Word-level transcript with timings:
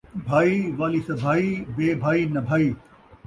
بھائی 0.25 0.71
والی 0.77 1.01
سبھائی 1.07 1.53
بے 1.75 1.93
بھائی 2.01 2.25
نبھائی 2.35 2.71